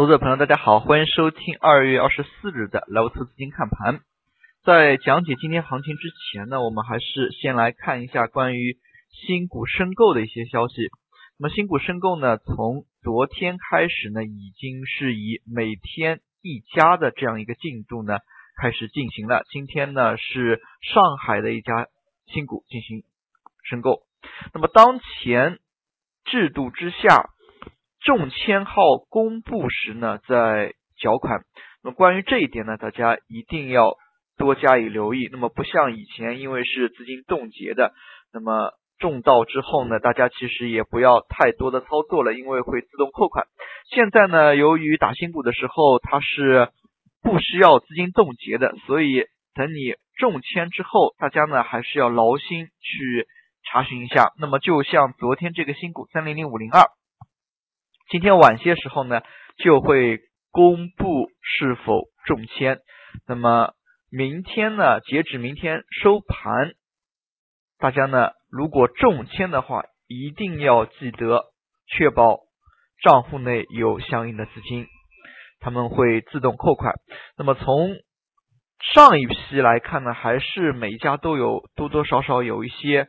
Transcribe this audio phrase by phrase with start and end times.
[0.00, 4.00] 投资者朋友，大家好，欢迎收听二月二十四日的莱沃特资金看盘。
[4.64, 8.78] 在讲解今天行情之前呢，我们还是先来看一下关于
[9.10, 10.88] 新股申购的一些消息。
[11.38, 18.20] 那么新股申购呢，从昨天开始呢，已经是以每天一家的这样一个进度呢
[18.56, 19.42] 开始进行了。
[19.50, 21.88] 今天呢是上海的一家
[22.24, 23.02] 新股进行
[23.64, 24.00] 申购。
[24.54, 25.58] 那么当前
[26.24, 27.28] 制度之下。
[28.04, 31.40] 中签号公布时呢，在缴款。
[31.82, 33.96] 那么关于这一点呢，大家一定要
[34.36, 35.28] 多加以留意。
[35.30, 37.92] 那么不像以前，因为是资金冻结的，
[38.32, 43.46] 那么中到之后呢，大家其实也不要太多的操作了，因为会自动扣款。
[43.90, 46.68] 现在呢，由于打新股的时候它是
[47.22, 53.26] 不需要资金冻结的，所以等你中签之后，大家呢还是要劳心去
[53.64, 54.32] 查询一下。
[54.38, 56.84] 那么就像昨天这个新股三零零五零二。
[58.10, 59.22] 今天晚些时候呢，
[59.56, 60.18] 就会
[60.50, 62.80] 公布是否中签。
[63.28, 63.74] 那么
[64.10, 66.72] 明天呢，截止明天收盘，
[67.78, 71.44] 大家呢如果中签的话，一定要记得
[71.86, 72.40] 确保
[73.00, 74.88] 账户内有相应的资金，
[75.60, 76.94] 他们会自动扣款。
[77.38, 77.94] 那么从
[78.92, 83.06] 上一批来看呢，还是每一家都有多多少少有一些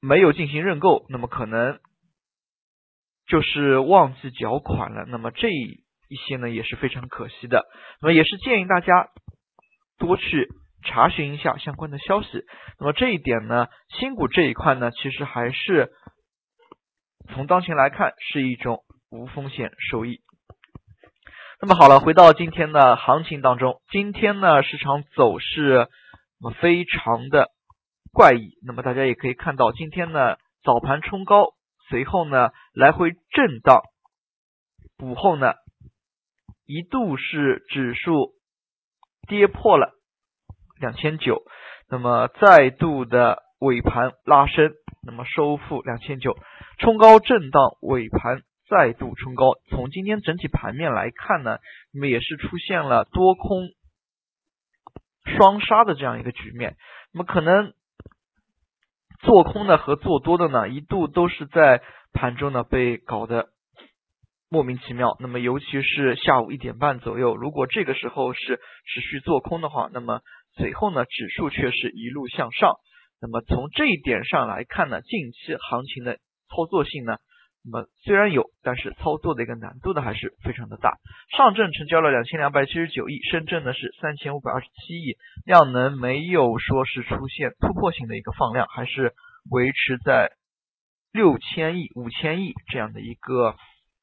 [0.00, 1.78] 没有进行认购，那么可能。
[3.28, 7.66] 就是忘记缴款了，那么这一些呢也是非常可惜的。
[8.00, 9.08] 那么也是建议大家
[9.98, 10.48] 多去
[10.84, 12.44] 查询一下相关的消息。
[12.78, 13.66] 那么这一点呢，
[13.98, 15.90] 新股这一块呢，其实还是
[17.34, 20.20] 从当前来看是一种无风险收益。
[21.60, 25.88] 那么好了，回到今天的行情当中，今天呢市场走势
[26.40, 27.48] 那么非常的
[28.12, 28.50] 怪异。
[28.64, 31.55] 那么大家也可以看到，今天呢早盘冲高。
[31.88, 33.82] 随后呢，来回震荡，
[34.98, 35.54] 午后呢，
[36.66, 38.32] 一度是指数
[39.28, 39.92] 跌破了
[40.80, 41.42] 两千九，
[41.88, 44.72] 那么再度的尾盘拉升，
[45.04, 46.36] 那么收复两千九，
[46.78, 49.52] 冲高震荡，尾盘再度冲高。
[49.70, 51.58] 从今天整体盘面来看呢，
[51.92, 53.68] 那么也是出现了多空
[55.24, 56.76] 双杀的这样一个局面，
[57.12, 57.72] 那么可能。
[59.20, 61.82] 做空的和做多的呢，一度都是在
[62.12, 63.48] 盘中呢被搞得
[64.48, 65.16] 莫名其妙。
[65.20, 70.20] 那么尤其是下午一点半左右，如果这个时候是持续做空的话，那么
[70.56, 72.74] 随后呢指数却是一路向上。
[73.20, 76.18] 那么从这一点上来看呢，近期行情的
[76.48, 77.16] 操作性呢。
[77.68, 80.98] 那么虽然有，但是操作的一个难度呢还是非常的大。
[81.36, 89.14] 上证成交了两千两百七十九亿，深圳呢是三千五百二十七亿，量能没有说是出现突破性的一个放量，还是
[89.50, 90.30] 维持在
[91.12, 93.56] 六千亿、五千亿这样的一个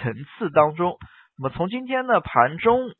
[0.00, 0.96] 层次当中。
[1.38, 2.90] 那么从今天的盘中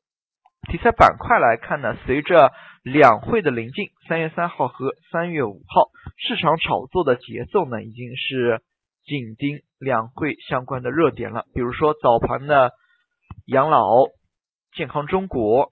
[0.71, 2.53] 题材板块来看呢，随着
[2.85, 8.63] 两会的临近，三月三号和三月五号，市场炒作的节奏呢已经是。
[9.05, 12.73] 紧盯两会相关的热点了，比如说早盘的
[13.47, 14.07] 养老、
[14.75, 15.71] 健康中国，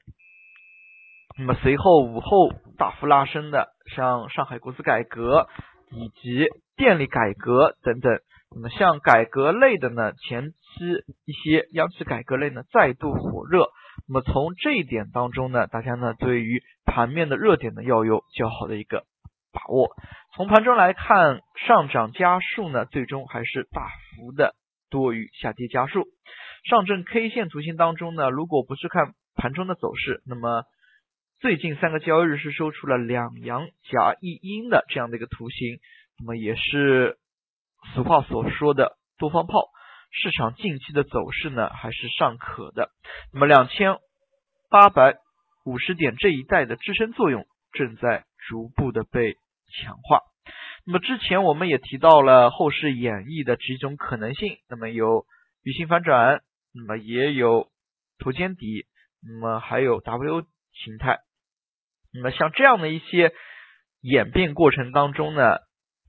[1.38, 5.48] 那么随后午后大幅拉升的像上海国资改革
[5.90, 8.12] 以及电力改革等等，
[8.54, 10.54] 那么像改革类的呢，前期
[11.24, 13.68] 一些央企改革类呢再度火热，
[14.08, 19.04] 那么从这一点当中呢，大家呢对于盘面的热点呢要有较好的一个
[19.52, 19.94] 把握。
[20.34, 23.86] 从盘中来看，上涨家数呢，最终还是大
[24.16, 24.54] 幅的
[24.90, 26.06] 多于下跌家数。
[26.64, 30.64] 上证 K 线图形当中呢，如果不是看盘中的走势，那么
[31.38, 35.80] 最近三个交易日是收出了两阳夹一阴的这样的一个图形，
[36.18, 37.18] 那么也是
[37.94, 39.68] 俗话所说的多方炮。
[40.12, 42.90] 市场近期的走势呢，还是尚可的。
[43.32, 43.96] 那么两千
[44.70, 45.16] 八百
[45.66, 49.36] 五十点这一带的支撑作用正在逐步的被。
[49.72, 50.20] 强化。
[50.84, 55.26] 那么之前我们也提到了后市演绎的几种可能性，那么有
[55.62, 56.42] 鱼形反转，
[56.74, 57.68] 那么也有
[58.18, 58.86] 头肩底，
[59.22, 60.42] 那么还有 W
[60.72, 61.20] 形态。
[62.12, 63.32] 那么像这样的一些
[64.00, 65.58] 演变过程当中呢，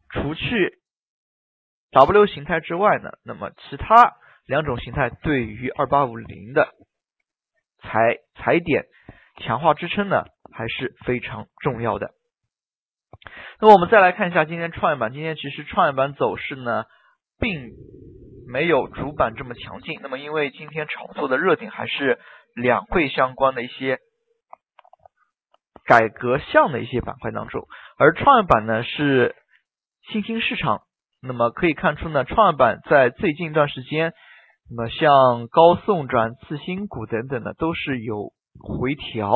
[0.09, 0.79] 除去
[1.91, 4.15] W 形态之外呢，那么其他
[4.47, 6.69] 两种形态对于二八五零的
[7.79, 8.85] 踩踩点
[9.37, 12.11] 强化支撑呢，还是非常重要的。
[13.59, 16.85] 那么我们再来看一下今天创业板，今天其实创业板走势呢，
[17.39, 17.71] 并
[18.47, 19.99] 没有主板这么强劲。
[20.01, 22.19] 那么因为今天炒作的热点还是
[22.55, 23.99] 两会相关的一些
[25.85, 27.67] 改革项的一些板块当中，
[27.97, 29.35] 而创业板呢是
[30.11, 30.81] 新兴市场。
[31.21, 34.13] 那么可以看出呢，创业板在最近一段时间
[34.69, 39.35] 那么像高送转、次新股等等呢，都是有回调。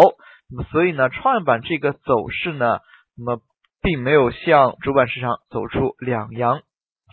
[0.49, 2.79] 那么所以呢，创业板这个走势呢，
[3.15, 3.41] 那么
[3.81, 6.61] 并没有向主板市场走出两阳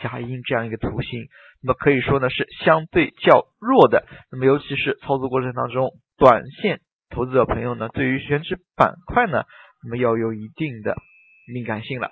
[0.01, 1.29] 夹阴这样一个图形。
[1.63, 4.07] 那么可以说呢，是相对较弱的。
[4.31, 6.81] 那么尤其是操作过程当中，短线
[7.11, 9.45] 投资者朋友呢，对于选址板块呢，
[9.83, 10.97] 那么要有一定的
[11.47, 12.11] 敏感性了。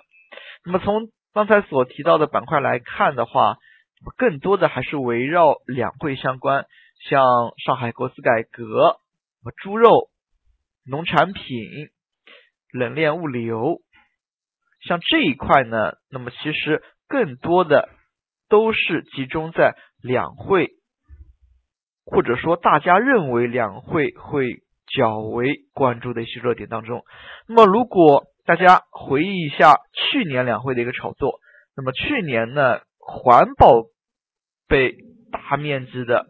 [0.65, 3.57] 那么从刚才所提到的板块来看的话，
[4.17, 6.65] 更多的还是围绕两会相关，
[7.09, 7.25] 像
[7.63, 8.97] 上海国资改革、
[9.61, 10.09] 猪肉、
[10.85, 11.43] 农产品、
[12.71, 13.81] 冷链物流，
[14.87, 17.89] 像这一块呢，那么其实更多的
[18.49, 20.71] 都是集中在两会，
[22.05, 24.63] 或者说大家认为两会会
[24.93, 27.03] 较为关注的一些热点当中。
[27.47, 31.39] 那么如果大家回忆一下去年两会的一个炒作，
[31.75, 33.83] 那么去年呢，环保
[34.67, 34.95] 被
[35.31, 36.25] 大面积的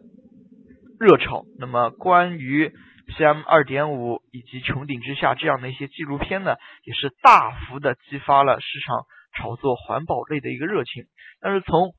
[1.00, 2.72] 热炒，那么关于
[3.06, 9.04] PM 二点五以及穹顶之下这样的一些纪录片呢，也是大幅的激发了市场
[9.36, 11.04] 炒作环保类的一个热情。
[11.40, 11.92] 但是从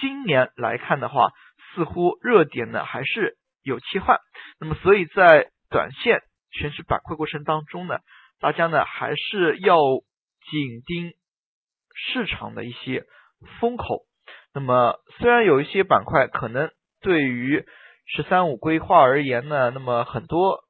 [0.00, 1.30] 今年来看的话，
[1.74, 4.18] 似乎热点呢还是有切换，
[4.60, 6.20] 那么所以在短线
[6.50, 7.98] 选取板块过程当中呢。
[8.40, 9.76] 大家呢还是要
[10.48, 11.12] 紧盯
[11.92, 13.02] 市场的一些
[13.58, 14.04] 风口。
[14.54, 16.70] 那么虽然有一些板块可能
[17.00, 17.66] 对于
[18.08, 20.64] “十三五”规划而言呢，那么很多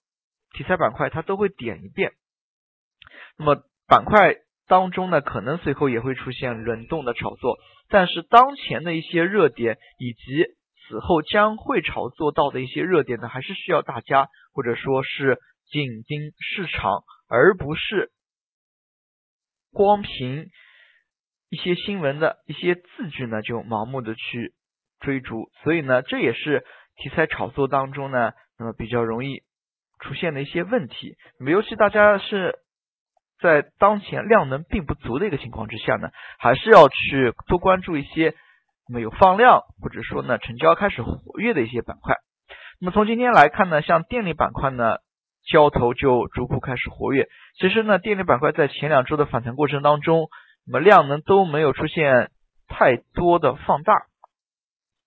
[0.52, 2.12] 题材板块它都会点一遍。
[3.38, 4.36] 那么板块
[4.66, 7.56] 当中呢，可能随后也会出现轮动的炒作。
[7.88, 10.44] 但是当前的一些热点以及
[10.86, 15.38] 此后将会炒作到的一些热点呢，还是需要大家或者说是
[15.70, 17.04] 紧盯市场。
[17.30, 18.10] 而不是
[19.70, 20.48] 光凭
[21.50, 24.54] 一些新闻的一些字句呢，就盲目的去
[24.98, 26.64] 追逐，所以呢，这也是
[26.98, 29.42] 题材炒作当中呢，那么比较容易
[30.00, 31.16] 出现的一些问题。
[31.40, 32.58] 那么，尤其大家是
[33.40, 38.34] 在当前量能并不足的一个情况之下呢，还是要去多关注一些
[38.88, 42.16] 那么有放量或者说呢成交开始活跃的一些板块。
[42.80, 44.98] 那么从今天来看呢，像电力板块呢。
[45.50, 47.26] 交投就逐步开始活跃。
[47.58, 50.28] 其实呢，电力板块在前两周的反弹过程当中，
[50.66, 52.30] 那么量能都没有出现
[52.66, 53.94] 太多的放大，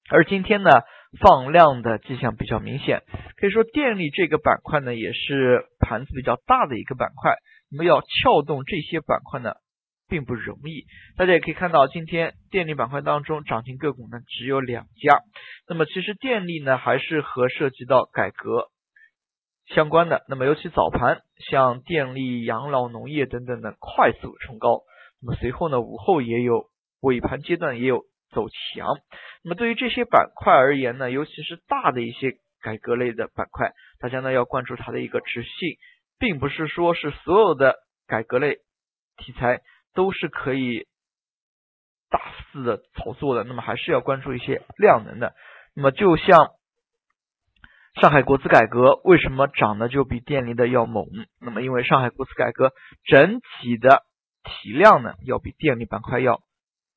[0.09, 0.71] 而今天呢，
[1.19, 3.03] 放量的迹象比较明显。
[3.37, 7.35] 可以说，电力这个板块呢，也是盘子比较大的一个板块。
[7.69, 9.53] 那么要撬动这些板块呢，
[10.07, 10.85] 并不容易。
[11.17, 15.21] 大家也可以看到，今天电力板块当中涨停个股呢只有两家。
[15.67, 18.67] 那么其实电力呢，还是和涉及到改革。
[19.73, 24.81] 相关的，那么尤其早盘像电力、养老、农业等等的快速冲高，
[25.21, 26.65] 那么随后呢午后也有
[26.99, 28.87] 尾盘阶段也有走强。
[29.43, 35.77] 那么对于这些板块而言呢，尤其是大的一些改革类的板块，大家呢要关注它的一个持续性，
[36.17, 37.75] 并不是说是所有的
[38.07, 38.57] 改革类
[39.17, 39.61] 题材
[39.93, 40.87] 都是可以
[42.09, 42.19] 大
[42.51, 45.33] 肆的炒作的，那么还是要关注一些量能的。
[45.75, 46.49] 那么就像。
[48.01, 51.07] 上海国资改革为什么涨的就比电力的要猛？
[51.41, 52.71] 那么因为上海国资改革
[53.03, 54.03] 整体的
[54.45, 56.39] 体量呢要比电力板块要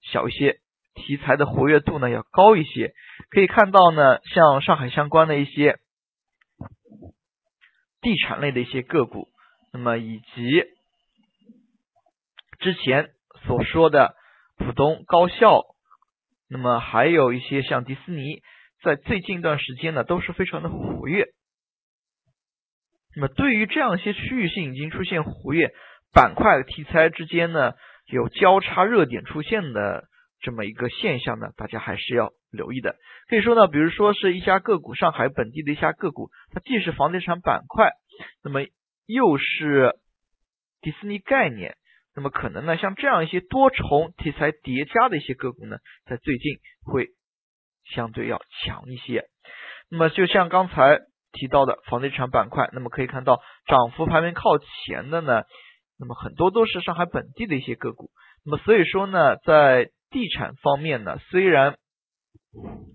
[0.03, 0.61] 小一些，
[0.95, 2.95] 题材的活跃度呢要高一些。
[3.31, 5.79] 可以看到呢，像上海相关的一些
[8.01, 9.29] 地产类的一些个股，
[9.73, 10.65] 那么以及
[12.61, 13.11] 之前
[13.47, 14.15] 所说的
[14.57, 15.63] 浦东高校，
[16.49, 18.43] 那么还有一些像迪士尼。
[18.83, 21.29] 在最近一段时间呢，都是非常的活跃。
[23.17, 25.71] 那么对于这样一些区域性已经出现活跃
[26.13, 27.73] 板块题材之间呢，
[28.05, 30.05] 有交叉热点出现的
[30.45, 32.95] 这么一个现象呢，大家还是要留意的。
[33.29, 37.91] 可以说呢，比如说是一家个股，上海本地的一家个股，它既是房地产板块，
[38.45, 38.61] 那么
[39.07, 39.97] 又是
[40.81, 41.77] 迪士尼概念，
[42.15, 47.09] 那么可能呢，像这样一些多重题材叠加的一些个股呢，在最近会。
[47.95, 49.27] 相对要强一些，
[49.91, 51.01] 那么就像刚才
[51.33, 55.43] 提到的房地产板块，那么可以看到涨幅排名靠前的呢，
[55.99, 58.11] 那么很多都是上海本地的一些个股。
[58.43, 61.75] 那么所以说呢，在地产方面呢，虽然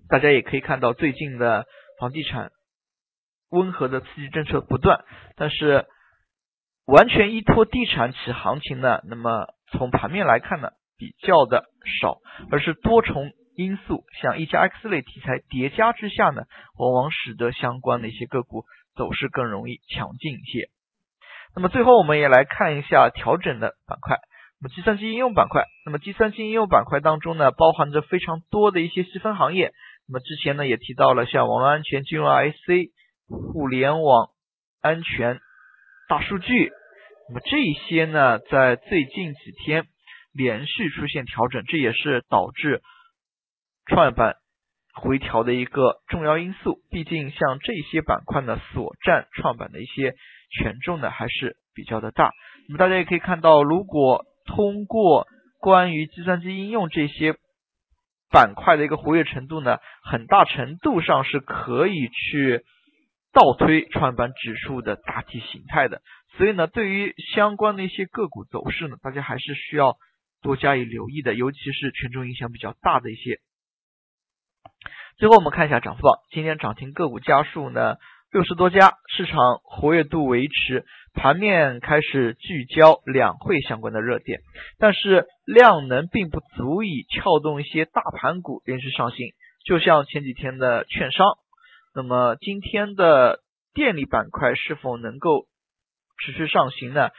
[0.08, 1.66] 大家也可以看到最近的
[2.00, 2.50] 房地产
[3.50, 5.04] 温和的刺激政策不断，
[5.36, 5.86] 但是
[6.86, 11.66] 完全依托地产起行情呢，那么从盘面来看呢，比较的
[12.00, 12.18] 少，
[12.50, 13.30] 而是多重。
[13.56, 16.44] 因素像一加 X 类题材叠加之下呢，
[16.78, 18.64] 往往使得相关的一些个股
[18.96, 20.70] 走势更容易强劲一些。
[21.54, 24.16] 那么最后我们也来看一下调整的板块。
[24.62, 29.72] 那么计算机应用板块，那么计算机应用板块当中呢，包含着非常多的一些细分行业。
[30.06, 32.90] 那么之前呢也提到了像网络安全、金融 IC、
[33.26, 34.28] 互联网
[34.82, 35.40] 安全、
[36.08, 36.72] 大数据，
[37.28, 39.84] 那么这些呢在最近几天
[40.34, 42.82] 连续出现调整，这也是导致
[43.86, 44.34] 创业板
[44.92, 46.80] 回调的一个重要因素。
[46.90, 50.14] 毕竟像这些板块呢所占创板的一些
[50.50, 52.32] 权重呢还是比较的大。
[52.68, 55.28] 那么大家也可以看到，如果通过
[55.60, 57.36] 关于计算机应用这些
[58.30, 62.64] 板块的一个活跃程度呢，很大程度上是可以去
[63.32, 66.02] 倒推创业板指数的大体形态的。
[66.36, 69.96] 所以呢，对于相关的一些个股走势呢，大家还是需要
[70.42, 73.38] 多加以留意的，尤其是权重影响比较大的一些。
[75.16, 77.96] 最后我们看一下涨幅榜，今天涨停个股家数呢？
[78.32, 80.84] 六十多家，市场活跃度维持，
[81.14, 84.38] 盘面开始聚焦两会相关的热点，
[84.78, 89.32] 但是量能并不足以撬动一些大盘股连续上行。
[89.64, 91.26] 就像前几天的券商，
[91.92, 93.40] 那么今天的
[93.74, 95.46] 电力板块是否能够
[96.24, 97.10] 持续上行呢？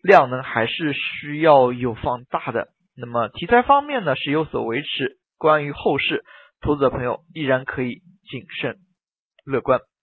[0.00, 2.68] 量能还是需要有放大的。
[2.96, 6.24] 那么题材方面呢是有所维持，关于后市，
[6.60, 8.76] 投资者朋友依然可以谨慎
[9.44, 9.80] 乐观。